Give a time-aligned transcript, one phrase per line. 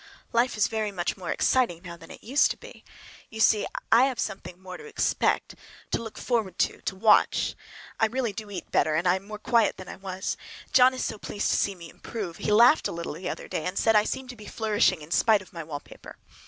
[0.33, 2.83] Life is very much more exciting now than it used to be.
[3.29, 5.53] You see I have something more to expect,
[5.91, 7.53] to look forward to, to watch.
[7.99, 10.37] I really do eat better, and am more quiet than I was.
[10.73, 12.37] John is so pleased to see me improve!
[12.37, 15.11] He laughed a little the other day, and said I seemed to be flourishing in
[15.11, 16.17] spite of my wallpaper.